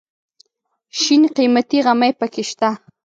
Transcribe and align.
شین 0.99 1.21
قیمتي 1.35 1.79
غمی 1.85 2.11
پکې 2.19 2.43
شته. 2.49 2.69